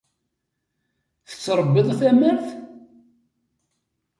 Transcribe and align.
Tettṛebbiḍ 1.29 1.89
tamart? 1.99 2.47